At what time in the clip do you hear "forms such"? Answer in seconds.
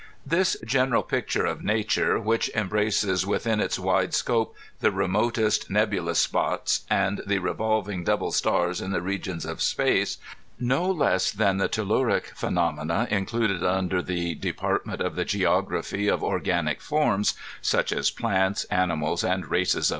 16.81-17.91